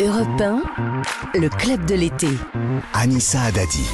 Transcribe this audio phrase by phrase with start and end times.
[0.00, 0.62] Europe 1,
[1.38, 2.28] le club de l'été.
[2.94, 3.84] Anissa Adadi.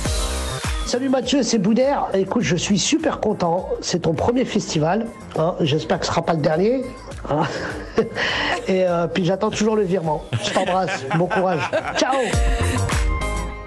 [0.87, 2.07] Salut Mathieu, c'est Boudère.
[2.15, 3.69] Écoute, je suis super content.
[3.81, 5.07] C'est ton premier festival.
[5.37, 5.55] hein.
[5.61, 6.85] J'espère que ce sera pas le dernier.
[7.29, 7.43] hein.
[8.69, 10.23] Et euh, puis j'attends toujours le virement.
[10.45, 11.05] Je t'embrasse.
[11.17, 11.63] Bon courage.
[11.97, 12.15] Ciao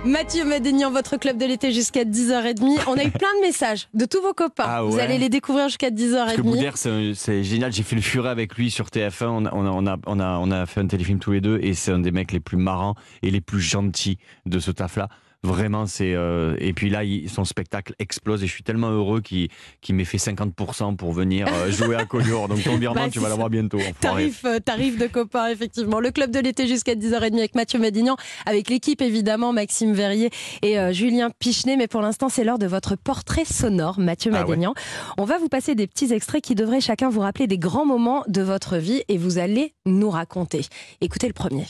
[0.06, 2.86] Mathieu Madénian, votre club de l'été jusqu'à 10h30.
[2.88, 4.64] On a eu plein de messages de tous vos copains.
[4.66, 6.42] Ah Vous allez les découvrir jusqu'à Parce que 10h30.
[6.42, 7.74] Boudère, c'est génial.
[7.74, 9.26] J'ai fait le furet avec lui sur TF1.
[9.26, 11.42] On a, on, a, on, a, on, a, on a fait un téléfilm tous les
[11.42, 14.71] deux et c'est un des mecs les plus marrants et les plus gentils de ce
[14.71, 15.10] taf-là.
[15.42, 16.14] Vraiment, c'est.
[16.16, 19.48] euh, et puis là, il- son spectacle explose et je suis tellement heureux qu'il
[19.92, 22.50] m'ait fait 50% pour venir euh, jouer à Collioure.
[22.50, 23.79] Donc ton virement, Bah, tu vas l'avoir bientôt.
[24.02, 26.02] Tarif, euh, tarif de copains, effectivement.
[26.02, 30.29] Le club de l'été jusqu'à 10h30 avec Mathieu Madénian, avec l'équipe évidemment, Maxime Verrier
[30.62, 31.78] et euh, Julien Pichenet.
[31.78, 34.50] Mais pour l'instant, c'est l'heure de votre portrait sonore, Mathieu Ah ouais.
[34.50, 34.73] Madénian.
[35.17, 38.23] On va vous passer des petits extraits qui devraient chacun vous rappeler des grands moments
[38.28, 40.62] de votre vie et vous allez nous raconter.
[41.00, 41.64] Écoutez le premier.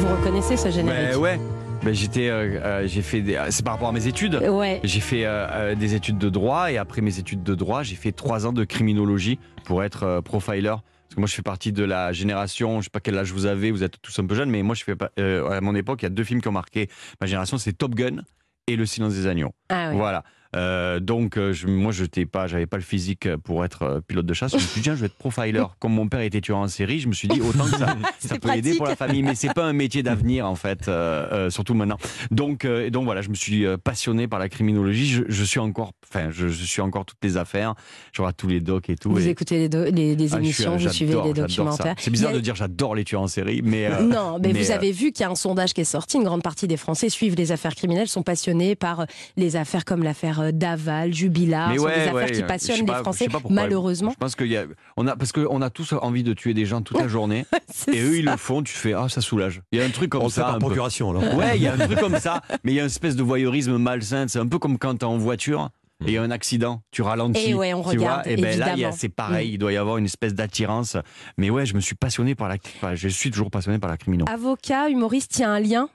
[0.00, 1.10] Vous reconnaissez ce générique?
[1.12, 1.40] Ben ouais.
[1.82, 3.20] Ben j'étais, euh, euh, j'ai fait.
[3.20, 4.34] des- C'est par rapport à mes études.
[4.36, 4.80] Ouais.
[4.82, 8.12] J'ai fait euh, des études de droit et après mes études de droit, j'ai fait
[8.12, 10.62] trois ans de criminologie pour être profiler.
[10.68, 13.44] Parce que moi, je fais partie de la génération, je sais pas quel âge vous
[13.46, 16.02] avez, vous êtes tous un peu jeunes, mais moi, je fais pas, à mon époque,
[16.02, 16.88] il y a deux films qui ont marqué
[17.20, 18.22] ma génération, c'est Top Gun
[18.68, 19.50] et Le Silence des Agneaux.
[19.70, 19.96] Ah ouais.
[19.96, 20.22] Voilà.
[20.56, 24.26] Euh, donc, euh, je, moi, je n'étais pas, pas le physique pour être euh, pilote
[24.26, 24.50] de chasse.
[24.52, 25.62] Je me suis dit, tiens, je vais être profiler.
[25.78, 28.38] Comme mon père était tueur en série, je me suis dit, autant que ça, ça
[28.38, 29.22] peut aider pour la famille.
[29.22, 31.98] Mais c'est pas un métier d'avenir, en fait, euh, surtout maintenant.
[32.30, 35.06] Donc, et donc voilà, je me suis passionné par la criminologie.
[35.06, 37.74] Je, je suis encore, enfin, je, je suis encore toutes les affaires.
[38.12, 39.10] Je regarde tous les docs et tout.
[39.12, 41.94] Vous et- écoutez les, do- les- les Ah, suis- émissions, vous suivez les documentaires.
[41.98, 44.62] C'est bizarre a- de dire j'adore les tueurs en série, mais euh, Non, mais, mais,
[44.62, 46.16] vous avez vu qu'il y a un sondage qui est sorti.
[46.16, 49.06] Une grande partie des Français suivent les affaires criminelles, sont passionnés par
[49.36, 51.74] les affaires comme l'affaire euh, Daval, Jubilard.
[51.76, 53.54] Sont ouais, des affaires ouais, qui passionnent pas- les Français, sais pas pourquoi.
[53.54, 54.10] malheureusement.
[54.10, 54.64] Je pense qu'il y a,
[54.96, 57.46] on a, parce qu'on a tous envie de tuer des gens toute la journée.
[57.92, 59.62] Et eux, ils le font, tu fais, ah, ça soulage.
[59.72, 60.46] Il y a un truc comme On le fait ça.
[60.48, 61.34] par procuration, alors.
[61.36, 63.22] Ouais, il y a un truc comme ça, mais il y a une espèce de
[63.22, 64.26] voyeurisme malsain.
[64.28, 65.70] C'est un peu comme quand t'es en voiture
[66.02, 67.50] et il y a un accident, tu ralentis.
[67.50, 69.52] Et ouais, on tu regarde, vois, et ben là, c'est pareil, Mm.
[69.52, 70.96] il doit y avoir une espèce d'attirance.
[71.36, 72.56] Mais ouais, je me suis passionné par la.
[72.76, 74.24] enfin, je suis toujours passionné par la crimino.
[74.26, 75.88] Avocat, humoriste, il y a un lien?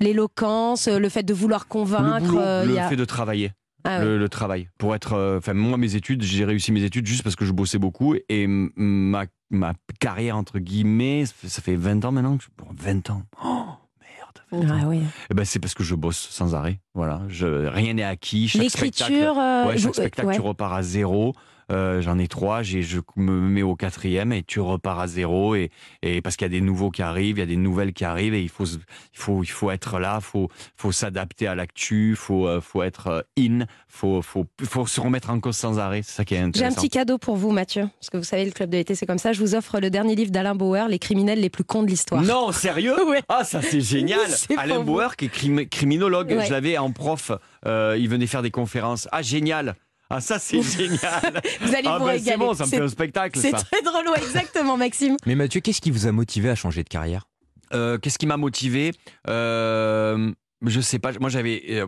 [0.00, 2.26] L'éloquence, le fait de vouloir le convaincre.
[2.26, 3.52] boulot, euh, le a- fait de travailler.
[3.84, 4.04] Ah ouais.
[4.04, 7.22] le, le travail pour être euh, enfin moi mes études j'ai réussi mes études juste
[7.22, 11.74] parce que je bossais beaucoup et ma, ma carrière entre guillemets ça fait- ça fait
[11.76, 13.64] 20 ans maintenant que je- bon, 20 ans oh
[14.00, 14.78] merde 20 ans.
[14.84, 15.00] Ah oui.
[15.30, 18.70] Eh ben, c'est parce que je bosse sans arrêt voilà je, rien n'est acquis chaque
[18.70, 20.34] spectacle, euh, ouais, chaque spectacle ouais.
[20.36, 21.34] tu repars à zéro
[21.70, 25.54] Euh, j'en ai trois j'ai je me mets au quatrième et tu repars à zéro
[25.54, 25.70] et,
[26.02, 28.04] et parce qu'il y a des nouveaux qui arrivent il y a des nouvelles qui
[28.04, 28.78] arrivent et il faut il
[29.12, 33.22] faut il faut être là faut faut s'adapter à l'actu faut euh, faut être euh,
[33.38, 36.42] in faut faut faut se remettre en cause sans arrêt c'est ça qui est J'ai
[36.42, 37.88] un intéressant petit cadeau pour vous, Mathieu.
[38.00, 39.32] Parce que vous savez, le club de l'été, c'est comme ça.
[39.32, 42.22] Je vous offre le dernier livre d'Alain Bauer, Les criminels les plus cons de l'histoire.
[42.22, 42.96] non, sérieux?
[43.08, 43.20] Ouais.
[43.28, 44.84] Ah, ça c'est génial C'est Alain vous.
[44.84, 46.46] Bauer, qui est crimi- criminologue, Ouais.
[46.46, 47.30] je l'avais en prof,
[47.66, 49.08] euh, il venait faire des conférences.
[49.12, 49.74] Ah, génial
[50.14, 51.00] Ah, ça c'est génial
[51.62, 52.20] Vous allez Ah, vous ben, régaler.
[52.22, 55.16] c'est bon, ça me fait un spectacle, C'est très drôle, ouais, exactement, Maxime.
[55.26, 57.26] Mais Mathieu, qu'est-ce qui vous a motivé à changer de carrière?
[57.72, 58.92] Euh, Qu'est-ce qui m'a motivé?
[59.28, 60.30] Euh,
[60.64, 61.86] je sais pas, moi j'avais, euh,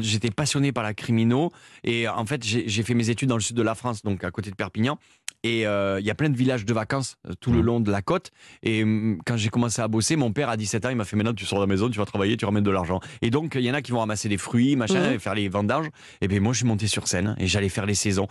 [0.00, 1.50] j'étais passionné par la crimino
[1.82, 4.30] et en fait j'ai fait mes études dans le sud de la France, donc à
[4.30, 4.98] côté de Perpignan.
[5.44, 7.64] Et euh, il y a plein de villages de vacances euh, tout le Mhm.
[7.64, 8.30] long de la côte.
[8.62, 11.16] Et hum, quand j'ai commencé à bosser, mon père à 17 ans, il m'a fait
[11.16, 13.00] maintenant tu sors de la maison, tu vas travailler, tu ramènes de l'argent.
[13.22, 15.14] Et donc il y en a qui vont ramasser des fruits, machin, Mhm.
[15.14, 15.88] et faire les vendanges.
[16.20, 18.28] Et bien moi je suis monté sur scène et j'allais faire les saisons.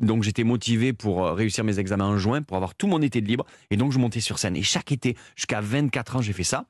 [0.00, 3.20] Donc j'étais motivé pour euh, réussir mes examens en juin, pour avoir tout mon été
[3.20, 3.44] de libre.
[3.70, 4.56] Et donc je montais sur scène.
[4.56, 6.66] Et chaque été, jusqu'à 24 ans, j'ai fait ça.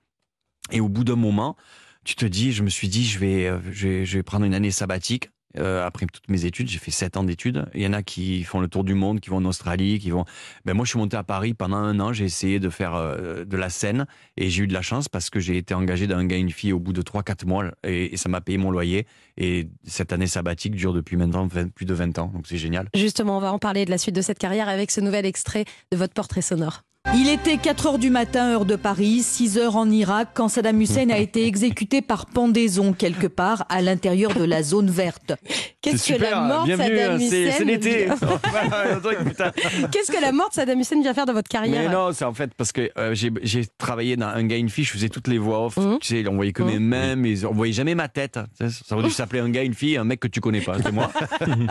[0.71, 1.57] Et au bout d'un moment,
[2.05, 4.55] tu te dis, je me suis dit, je vais, je vais, je vais prendre une
[4.55, 5.31] année sabbatique.
[5.57, 7.67] Euh, après toutes mes études, j'ai fait 7 ans d'études.
[7.75, 10.11] Il y en a qui font le tour du monde, qui vont en Australie, qui
[10.11, 10.25] vont.
[10.65, 12.13] Ben moi, je suis monté à Paris pendant un an.
[12.13, 15.31] J'ai essayé de faire euh, de la scène et j'ai eu de la chance parce
[15.31, 18.17] que j'ai été engagé d'un gars et une fille au bout de 3-4 mois et,
[18.17, 19.07] ça m'a payé mon loyer.
[19.37, 22.89] Et cette année sabbatique dure depuis maintenant 20 plus de 20 ans, donc c'est génial.
[22.95, 25.65] Justement, on va en parler de la suite de cette carrière avec ce nouvel extrait
[25.93, 26.83] de votre portrait sonore.
[27.15, 30.81] Il était 4 heures du matin, heure de Paris, 6 heures en Irak, quand Saddam
[30.81, 35.33] Hussein a été exécuté par pendaison quelque part à l'intérieur de la zone verte.
[35.81, 38.09] Qu'est-ce que la mort de Saddam hein, Hussein c'est l'été.
[39.91, 41.89] Qu'est-ce que la mort de Saddam Hussein vient faire dans votre carrière?
[41.89, 44.85] Mais non, c'est en fait parce que euh, j'ai travaillé dans un gars une fille,
[44.85, 45.79] je faisais toutes les voix off.
[45.79, 45.99] Mhm.
[46.01, 48.39] Tu sais, on voyait que mes mains, mais on voyait jamais ma tête.
[48.59, 50.77] Sais, Ça aurait dû s'appeler un gars, une fille, un mec que tu connais pas,
[50.83, 51.11] c'est moi.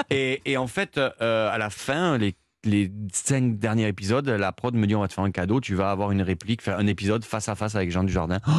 [0.09, 2.33] et, et en fait, euh, à la fin, les
[2.65, 5.75] les cinq derniers épisodes, la prod me dit on va te faire un cadeau, tu
[5.75, 8.39] vas avoir une réplique, faire un épisode face à face avec Jean Dujardin.
[8.47, 8.51] Oh,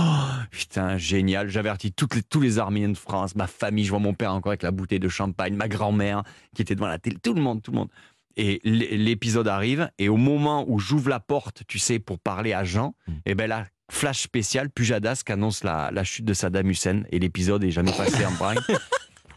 [0.51, 1.49] putain, génial.
[1.49, 4.51] J'avertis toutes les, tous les Arméniens de France, ma famille, je vois mon père encore
[4.51, 6.23] avec la bouteille de champagne, ma grand-mère
[6.55, 7.89] qui était devant la télé, tout le monde, tout le monde.
[8.37, 12.63] Et l'épisode arrive, et au moment où j'ouvre la porte, tu sais, pour parler à
[12.63, 13.13] Jean, Mm.
[13.27, 17.19] et ben là, flash spécial, Pujadas qui annonce la, la chute de Saddam Hussein, et
[17.19, 18.61] l'épisode est jamais passé en prime.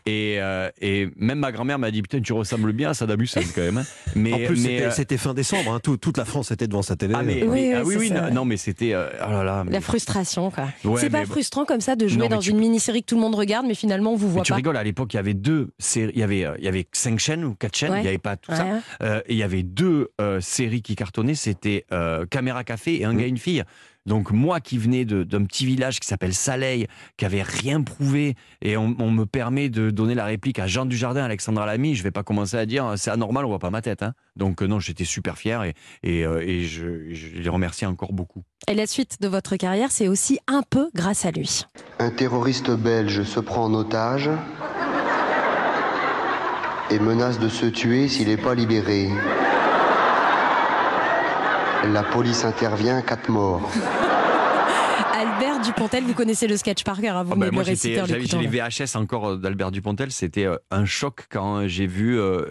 [0.06, 3.42] Et, euh, et même ma grand-mère m'a dit Putain, tu ressembles bien à Saddam Hussein
[3.54, 3.78] quand même.
[3.78, 3.86] hein.
[4.16, 6.68] Mais, En plus, mais, c'était- euh, c'était fin décembre, hein, tout- toute la France était
[6.68, 7.14] devant sa télé.
[7.16, 8.22] ah, mais, Oui, mais- oui, ah oui, oui, ça.
[8.30, 8.94] non, non, mais c'était.
[8.94, 10.70] euh, oh là là, mais- La frustration, quoi.
[10.84, 13.16] Ouais, c'est pas frustrant comme ça de jouer Non, dans tu- une mini-série que tout
[13.16, 14.56] le monde regarde, mais finalement on vous Mais voit tu pas.
[14.56, 17.20] rigoles, à l'époque, il y avait deux séries, il y avait, il y avait cinq
[17.20, 18.00] chaînes ou quatre chaînes, Ouais.
[18.00, 18.66] il n'y avait pas tout ça.
[18.66, 18.72] Ouais.
[19.04, 23.06] Euh, et il y avait deux euh, séries qui cartonnaient, c'était euh, Caméra Café et
[23.06, 23.64] Un gars, une fille.
[24.06, 26.88] Donc moi qui venais d'un petit village qui s'appelle Saleil,
[27.18, 30.86] qui avait rien prouvé, et on, on me permet de donner la réplique à Jean
[30.86, 33.82] Dujardin, Alexandra Lamy, je vais pas commencer à dire c'est anormal, on voit pas ma
[33.82, 34.02] tête.
[34.02, 34.14] hein.
[34.36, 38.14] Donc euh, non, j'étais super fier et, et, euh, et je, je les remercie encore
[38.14, 38.44] beaucoup.
[38.68, 41.66] Et la suite de votre carrière, c'est aussi un peu grâce à lui.
[42.00, 44.30] Un terroriste belge se prend en otage
[46.90, 49.10] et menace de se tuer s'il n'est pas libéré.
[51.84, 53.70] La police intervient, quatre morts.
[55.14, 58.48] Albert Dupontel, vous connaissez le sketch par cœur, hein, vous Ah bah, moi, j'ai les.
[58.48, 60.12] VHS encore euh, d'Albert Dupontel.
[60.12, 62.46] C'était euh, un choc quand j'ai vu, euh,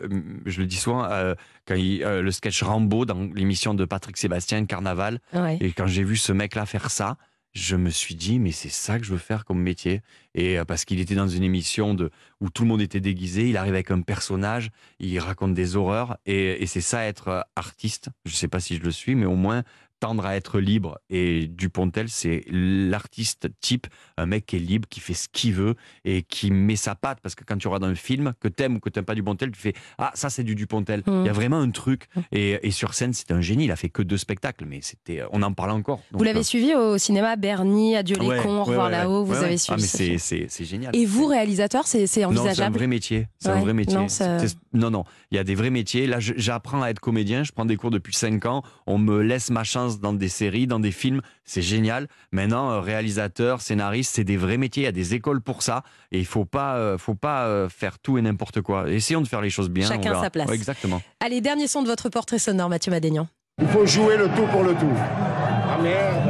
[0.46, 1.34] je le dis souvent, euh,
[1.66, 5.18] quand il- euh, le sketch Rambo dans l'émission de Patrick Sébastien, Carnaval.
[5.32, 5.58] Ouais.
[5.60, 7.16] Et quand j'ai vu ce mec-là faire ça,
[7.52, 10.02] je me suis dit, mais c'est ça que je veux faire comme métier.
[10.34, 12.10] Et euh, parce qu'il était dans une émission de,
[12.40, 14.70] où tout le monde était déguisé, il arrive avec un personnage,
[15.00, 16.16] il raconte des horreurs.
[16.26, 18.10] Et, c'est ça être euh, artiste.
[18.24, 19.64] Je sais pas si je le suis, mais au moins
[20.00, 20.98] tendre à être libre.
[21.10, 23.86] Et Dupontel, c'est l'artiste type,
[24.16, 25.74] un mec qui est libre, qui fait ce qu'il veut
[26.04, 27.20] et qui met sa patte.
[27.22, 29.60] Parce que quand tu regardes un film, que t'aimes ou que t'aimes pas Dupontel, tu
[29.60, 31.02] fais Ah, ça c'est du Dupontel.
[31.06, 32.08] Il y a vraiment un truc.
[32.32, 33.64] Et, et sur scène, c'était un génie.
[33.64, 36.00] Il a fait que deux spectacles, mais c'était, on en parle encore.
[36.12, 38.92] Vous l'avez euh, suivi au cinéma, Bernie, Adieu les ouais, cons, Au ouais, revoir ouais,
[38.92, 39.56] là-haut, vous avez ouais.
[39.58, 40.94] suivi Ah, c'est, c'est, c'est génial.
[40.96, 43.28] Et vous, réalisateur, c'est c'est non, c'est un envisageable vrai métier.
[43.38, 43.96] C'est un vrai métier.
[43.96, 46.06] non, ça- C'est- non, non, il y a des vrais métiers.
[46.06, 47.42] Là, j'apprends à être comédien.
[47.44, 48.62] Je prends des cours depuis 5 ans.
[48.86, 51.20] On me laisse ma chance dans des séries, dans des films.
[51.44, 52.06] C'est génial.
[52.30, 54.84] Maintenant, euh, réalisateur, scénariste, c'est des vrais métiers.
[54.84, 55.82] Il y a des écoles pour ça.
[56.12, 58.88] Et il faut pas, euh, faut pas euh, faire tout et n'importe quoi.
[58.88, 59.88] Essayons de faire les choses bien.
[59.88, 60.48] Chacun sa place.
[60.48, 61.02] Ouais, exactement.
[61.18, 63.26] Allez, dernier son de votre portrait sonore, Mathieu Madénian.
[63.60, 64.92] Il faut jouer le tout pour le tout.
[64.96, 66.24] Ah merde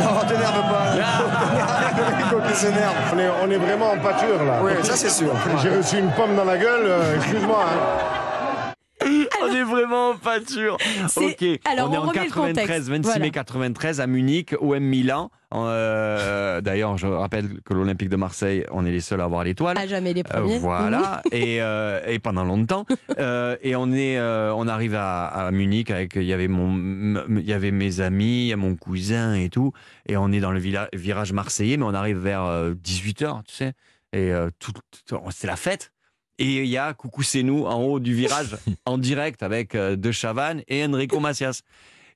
[0.00, 0.92] Non, t'énerve pas.
[2.54, 2.94] S'énerve.
[3.14, 4.60] On est, on est vraiment en pâture là.
[4.62, 5.30] Oui, ça c'est sûr.
[5.62, 7.64] J'ai reçu une pomme dans la gueule, euh, excuse-moi.
[7.66, 8.25] hein.
[9.42, 10.76] On est vraiment pas sûr.
[11.08, 11.20] C'est-
[11.54, 11.60] Ok.
[11.70, 12.88] alors, on est on en remet le 93, contexte.
[12.88, 13.20] 26 Voilà.
[13.24, 15.30] mai 93 à Munich, OM Milan.
[15.54, 19.78] Euh, D'ailleurs, je rappelle que l'Olympique de Marseille, on est les seuls à avoir l'étoile.
[19.78, 20.58] À jamais les Euh, premiers.
[20.58, 22.84] voilà, et, euh, et pendant longtemps.
[23.18, 27.24] Euh, et on est, euh, on arrive à, à Munich avec, il y avait mon,
[27.28, 29.72] il y avait mes amis, mon cousin et tout,
[30.08, 30.60] et on est dans le
[30.94, 33.72] virage marseillais, mais on arrive vers 18 h tu sais,
[34.12, 34.72] et euh, tout,
[35.06, 35.92] tout- c'est la fête.
[36.38, 39.96] Et il y a Coucou c'est nous en haut du virage, en direct avec euh,
[39.96, 41.62] De Chavannes et Enrico Macias.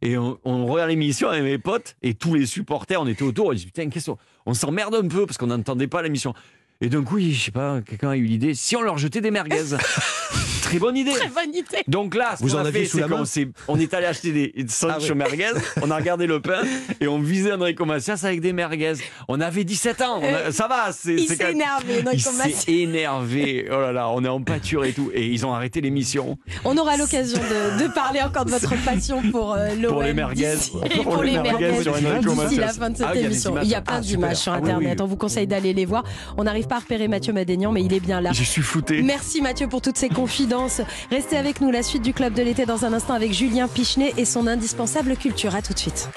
[0.02, 3.48] Et on, on regarde l'émission avec mes potes et tous les supporters, on était autour,
[3.48, 6.34] on dit putain, qu'est-ce qu'on on s'emmerde un peu parce qu'on n'entendait pas l'émission.
[6.82, 9.30] Et d'un coup, je sais pas, quelqu'un a eu l'idée, si on leur jetait des
[9.30, 9.64] merguez.
[10.62, 11.10] Très bonne idée.
[11.12, 11.82] Très bonne idée.
[11.88, 13.48] Donc là, ce Vous qu'on en a aviez fait, sous c'est la main qu'on s'est-
[13.66, 15.18] on est allé acheter des sandwichs Ah oui.
[15.18, 15.46] merguez,
[15.82, 16.60] on a regardé le pain
[17.00, 18.92] et on visait Enrico Macias avec des merguez.
[19.26, 20.92] On avait 17 ans, on a- ça va.
[20.92, 22.56] c'est- Il c'est s'est quand même- énervé, Il Enrico Macias.
[22.60, 23.66] s'est énervé.
[23.68, 25.10] Oh là là, on est en pâture et tout.
[25.12, 26.38] Et ils ont arrêté l'émission.
[26.64, 29.92] On aura l'occasion de, de parler encore de votre passion pour euh, l'OM.
[29.92, 30.54] Pour les merguez.
[30.54, 33.12] d'ici- et Pour, Pour les merguez merguez sur Enrico d'ici la fin de cette Ah,
[33.14, 33.50] il y a des émission.
[33.52, 33.64] images.
[33.66, 34.96] Il y a plein Ah, d'images sur Ah oui, Internet.
[34.98, 35.04] oui.
[35.04, 36.04] On vous conseille d'aller les voir.
[36.36, 38.30] On n'arrive pas Mathieu Madénian, mais il est bien là.
[38.32, 39.02] Je suis flouté.
[39.02, 40.80] Merci Mathieu pour toutes ces confidences.
[41.10, 44.14] Restez avec nous la suite du Club de l'été dans un instant avec Julien Pichenet
[44.16, 45.56] et son indispensable culture.
[45.56, 46.08] À tout de suite.